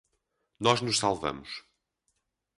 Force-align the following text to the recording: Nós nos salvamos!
Nós 0.65 0.79
nos 0.85 0.99
salvamos! 1.01 1.49